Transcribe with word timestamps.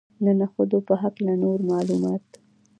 د 0.23 0.25
نخودو 0.39 0.77
په 0.87 0.93
هکله 1.01 1.33
نور 1.43 1.59
معلومات. 1.71 2.25